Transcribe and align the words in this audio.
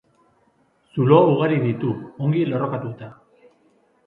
Zulo 0.93 1.19
ugari 1.33 1.57
ditu 1.67 1.91
ongi 2.29 2.41
lerrokatuta. 2.53 3.07